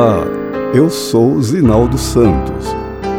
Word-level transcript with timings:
Olá, 0.00 0.24
eu 0.74 0.88
sou 0.88 1.42
Zinaldo 1.42 1.98
Santos, 1.98 2.64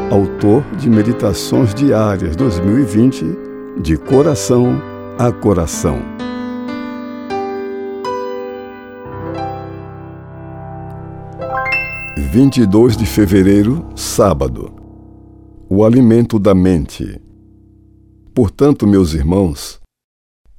autor 0.10 0.64
de 0.78 0.90
Meditações 0.90 1.76
Diárias 1.76 2.36
2020, 2.36 3.24
de 3.80 3.98
coração 3.98 4.82
a 5.16 5.32
coração. 5.32 6.00
Vinte 12.18 12.62
e 12.62 12.66
dois 12.66 12.98
de 12.98 13.06
fevereiro, 13.06 13.88
sábado. 13.96 14.74
O 15.70 15.86
alimento 15.86 16.40
da 16.40 16.56
mente. 16.56 17.22
Portanto, 18.34 18.88
meus 18.88 19.14
irmãos, 19.14 19.80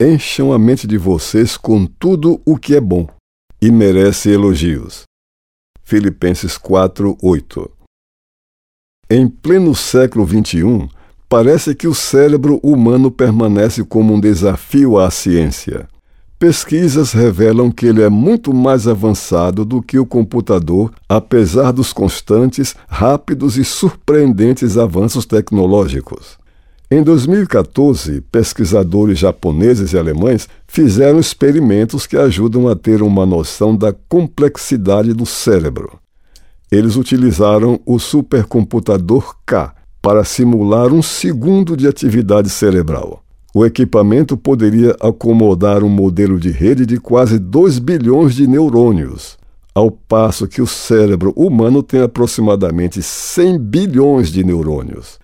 encham 0.01 0.53
a 0.53 0.59
mente 0.59 0.87
de 0.87 0.97
vocês 0.97 1.57
com 1.57 1.85
tudo 1.85 2.41
o 2.47 2.57
que 2.57 2.77
é 2.77 2.81
bom 2.81 3.09
e 3.61 3.73
merece 3.73 4.31
elogios 4.31 5.03
Filipenses 5.93 6.57
4, 6.57 7.19
8. 7.21 7.71
Em 9.11 9.29
pleno 9.29 9.75
século 9.75 10.27
XXI, 10.27 10.89
parece 11.29 11.75
que 11.75 11.87
o 11.87 11.95
cérebro 11.95 12.59
humano 12.63 13.11
permanece 13.11 13.85
como 13.85 14.15
um 14.15 14.19
desafio 14.19 14.99
à 14.99 15.11
ciência. 15.11 15.87
Pesquisas 16.39 17.13
revelam 17.13 17.71
que 17.71 17.85
ele 17.85 18.01
é 18.01 18.09
muito 18.09 18.55
mais 18.55 18.89
avançado 18.89 19.67
do 19.67 19.83
que 19.83 19.99
o 19.99 20.07
computador, 20.07 20.91
apesar 21.07 21.73
dos 21.73 21.93
constantes, 21.93 22.75
rápidos 22.89 23.59
e 23.59 23.65
surpreendentes 23.65 24.79
avanços 24.79 25.27
tecnológicos. 25.27 26.39
Em 26.95 27.03
2014, 27.03 28.21
pesquisadores 28.31 29.19
japoneses 29.19 29.95
e 29.95 29.99
alemães 29.99 30.47
fizeram 30.69 31.19
experimentos 31.19 32.07
que 32.07 32.19
ajudam 32.19 32.69
a 32.69 32.77
ter 32.77 33.01
uma 33.01 33.25
noção 33.25 33.75
da 33.75 33.95
complexidade 33.95 35.15
do 35.15 35.25
cérebro. 35.25 35.99
Eles 36.71 36.95
utilizaram 36.97 37.81
o 37.87 37.99
supercomputador 37.99 39.35
K 39.47 39.75
para 40.03 40.23
simular 40.23 40.93
um 40.93 41.01
segundo 41.01 41.79
de 41.79 41.89
atividade 41.89 42.51
cerebral. 42.51 43.25
O 43.55 43.65
equipamento 43.65 44.37
poderia 44.37 44.95
acomodar 45.01 45.83
um 45.83 45.89
modelo 45.89 46.39
de 46.39 46.51
rede 46.51 46.85
de 46.85 46.99
quase 47.01 47.39
2 47.39 47.79
bilhões 47.79 48.35
de 48.35 48.47
neurônios, 48.47 49.39
ao 49.75 49.91
passo 49.91 50.47
que 50.47 50.61
o 50.61 50.67
cérebro 50.67 51.33
humano 51.35 51.83
tem 51.83 52.03
aproximadamente 52.03 53.03
100 53.03 53.59
bilhões 53.59 54.31
de 54.31 54.45
neurônios. 54.45 55.22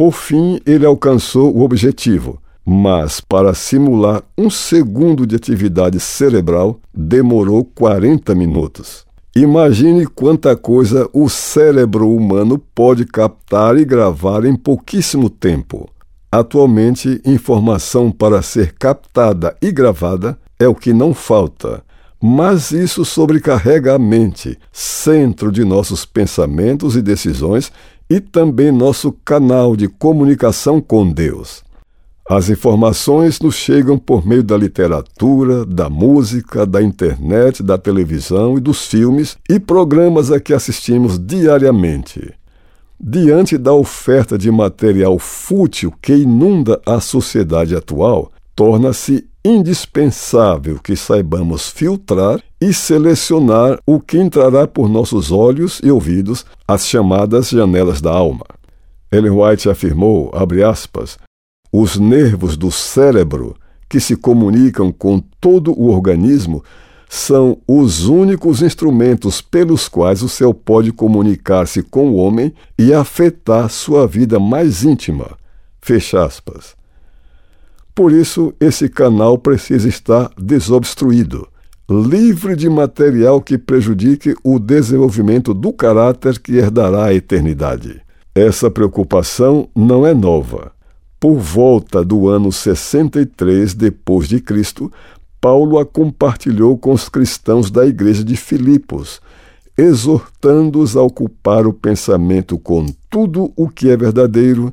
Por 0.00 0.12
fim, 0.12 0.58
ele 0.64 0.86
alcançou 0.86 1.54
o 1.54 1.60
objetivo, 1.60 2.40
mas 2.64 3.20
para 3.20 3.52
simular 3.52 4.22
um 4.38 4.48
segundo 4.48 5.26
de 5.26 5.36
atividade 5.36 6.00
cerebral 6.00 6.80
demorou 6.94 7.62
40 7.62 8.34
minutos. 8.34 9.04
Imagine 9.36 10.06
quanta 10.06 10.56
coisa 10.56 11.06
o 11.12 11.28
cérebro 11.28 12.08
humano 12.08 12.58
pode 12.74 13.04
captar 13.04 13.76
e 13.76 13.84
gravar 13.84 14.46
em 14.46 14.56
pouquíssimo 14.56 15.28
tempo. 15.28 15.86
Atualmente, 16.32 17.20
informação 17.22 18.10
para 18.10 18.40
ser 18.40 18.72
captada 18.78 19.54
e 19.60 19.70
gravada 19.70 20.38
é 20.58 20.66
o 20.66 20.74
que 20.74 20.94
não 20.94 21.12
falta. 21.12 21.82
Mas 22.22 22.70
isso 22.70 23.04
sobrecarrega 23.04 23.96
a 23.96 23.98
mente, 23.98 24.58
centro 24.72 25.52
de 25.52 25.62
nossos 25.62 26.06
pensamentos 26.06 26.96
e 26.96 27.02
decisões, 27.02 27.70
e 28.10 28.18
também 28.18 28.72
nosso 28.72 29.12
canal 29.24 29.76
de 29.76 29.86
comunicação 29.86 30.80
com 30.80 31.10
Deus. 31.12 31.62
As 32.28 32.48
informações 32.48 33.40
nos 33.40 33.54
chegam 33.54 33.98
por 33.98 34.26
meio 34.26 34.42
da 34.42 34.56
literatura, 34.56 35.64
da 35.64 35.88
música, 35.88 36.66
da 36.66 36.82
internet, 36.82 37.62
da 37.62 37.78
televisão 37.78 38.58
e 38.58 38.60
dos 38.60 38.86
filmes 38.86 39.36
e 39.48 39.58
programas 39.58 40.30
a 40.30 40.40
que 40.40 40.52
assistimos 40.52 41.18
diariamente. 41.18 42.32
Diante 43.00 43.56
da 43.56 43.72
oferta 43.72 44.36
de 44.36 44.50
material 44.50 45.18
fútil 45.18 45.92
que 46.02 46.14
inunda 46.14 46.80
a 46.84 47.00
sociedade 47.00 47.74
atual, 47.74 48.30
torna-se 48.54 49.28
indispensável 49.44 50.78
que 50.78 50.94
saibamos 50.94 51.68
filtrar 51.68 52.42
e 52.60 52.74
selecionar 52.74 53.78
o 53.86 53.98
que 53.98 54.18
entrará 54.18 54.66
por 54.66 54.88
nossos 54.88 55.32
olhos 55.32 55.80
e 55.82 55.90
ouvidos, 55.90 56.44
as 56.68 56.86
chamadas 56.86 57.48
janelas 57.48 58.00
da 58.00 58.12
alma. 58.12 58.44
Ellen 59.10 59.32
White 59.32 59.68
afirmou, 59.68 60.30
aspas, 60.68 61.18
os 61.72 61.96
nervos 61.96 62.56
do 62.56 62.70
cérebro 62.70 63.56
que 63.88 63.98
se 63.98 64.16
comunicam 64.16 64.92
com 64.92 65.20
todo 65.40 65.72
o 65.72 65.90
organismo 65.90 66.62
são 67.08 67.58
os 67.66 68.06
únicos 68.06 68.62
instrumentos 68.62 69.40
pelos 69.40 69.88
quais 69.88 70.22
o 70.22 70.28
céu 70.28 70.54
pode 70.54 70.92
comunicar-se 70.92 71.82
com 71.82 72.10
o 72.10 72.16
homem 72.16 72.54
e 72.78 72.92
afetar 72.94 73.68
sua 73.68 74.06
vida 74.06 74.38
mais 74.38 74.84
íntima. 74.84 75.36
Fecha 75.80 76.24
aspas. 76.24 76.79
Por 78.00 78.12
isso, 78.12 78.54
esse 78.58 78.88
canal 78.88 79.36
precisa 79.36 79.86
estar 79.86 80.30
desobstruído, 80.38 81.46
livre 81.86 82.56
de 82.56 82.66
material 82.66 83.42
que 83.42 83.58
prejudique 83.58 84.34
o 84.42 84.58
desenvolvimento 84.58 85.52
do 85.52 85.70
caráter 85.70 86.38
que 86.38 86.56
herdará 86.56 87.04
a 87.04 87.14
eternidade. 87.14 88.00
Essa 88.34 88.70
preocupação 88.70 89.68
não 89.76 90.06
é 90.06 90.14
nova. 90.14 90.72
Por 91.20 91.36
volta 91.36 92.02
do 92.02 92.26
ano 92.26 92.50
63 92.50 93.74
depois 93.74 94.26
de 94.26 94.40
Cristo, 94.40 94.90
Paulo 95.38 95.78
a 95.78 95.84
compartilhou 95.84 96.78
com 96.78 96.94
os 96.94 97.06
cristãos 97.06 97.70
da 97.70 97.84
igreja 97.84 98.24
de 98.24 98.34
Filipos, 98.34 99.20
exortando-os 99.76 100.96
a 100.96 101.02
ocupar 101.02 101.66
o 101.66 101.74
pensamento 101.74 102.58
com 102.58 102.86
tudo 103.10 103.52
o 103.54 103.68
que 103.68 103.90
é 103.90 103.96
verdadeiro, 103.98 104.72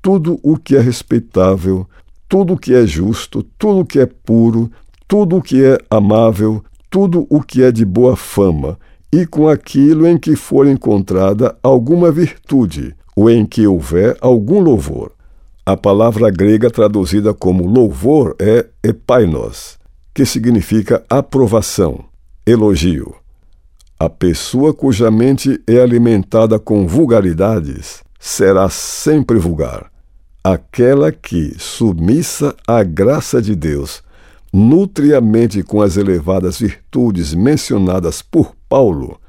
tudo 0.00 0.38
o 0.44 0.56
que 0.56 0.76
é 0.76 0.80
respeitável, 0.80 1.84
tudo 2.28 2.54
o 2.54 2.58
que 2.58 2.74
é 2.74 2.86
justo, 2.86 3.42
tudo 3.58 3.80
o 3.80 3.84
que 3.86 3.98
é 3.98 4.06
puro, 4.06 4.70
tudo 5.08 5.38
o 5.38 5.42
que 5.42 5.64
é 5.64 5.78
amável, 5.90 6.62
tudo 6.90 7.26
o 7.30 7.42
que 7.42 7.62
é 7.62 7.72
de 7.72 7.84
boa 7.84 8.14
fama, 8.14 8.78
e 9.10 9.24
com 9.24 9.48
aquilo 9.48 10.06
em 10.06 10.18
que 10.18 10.36
for 10.36 10.66
encontrada 10.66 11.56
alguma 11.62 12.12
virtude, 12.12 12.94
ou 13.16 13.30
em 13.30 13.46
que 13.46 13.66
houver 13.66 14.16
algum 14.20 14.60
louvor. 14.60 15.12
A 15.64 15.76
palavra 15.76 16.30
grega 16.30 16.70
traduzida 16.70 17.32
como 17.32 17.66
louvor 17.66 18.36
é 18.38 18.66
epainos, 18.82 19.78
que 20.12 20.26
significa 20.26 21.02
aprovação, 21.08 22.04
elogio. 22.46 23.14
A 23.98 24.08
pessoa 24.08 24.74
cuja 24.74 25.10
mente 25.10 25.60
é 25.66 25.80
alimentada 25.80 26.58
com 26.58 26.86
vulgaridades 26.86 28.02
será 28.20 28.68
sempre 28.68 29.38
vulgar 29.38 29.90
aquela 30.52 31.12
que, 31.12 31.54
submissa 31.58 32.54
à 32.66 32.82
graça 32.82 33.40
de 33.42 33.54
Deus, 33.54 34.02
nutre 34.52 35.14
a 35.14 35.20
mente 35.20 35.62
com 35.62 35.82
as 35.82 35.96
elevadas 35.96 36.58
virtudes 36.58 37.34
mencionadas 37.34 38.22
por 38.22 38.54
Paulo, 38.68 39.20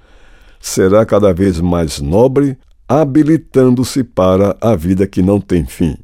será 0.60 1.06
cada 1.06 1.34
vez 1.34 1.60
mais 1.60 2.00
nobre, 2.00 2.58
habilitando-se 2.88 4.04
para 4.04 4.56
a 4.62 4.76
vida 4.76 5.06
que 5.06 5.22
não 5.22 5.40
tem 5.40 5.66
fim. 5.66 5.98